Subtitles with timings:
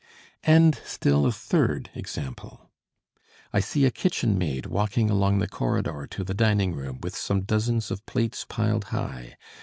[0.45, 2.71] "And still a third example.
[3.53, 7.41] I see a kitchen maid walking along the corridor to the dining room with some
[7.41, 9.35] dozens of plates piled high.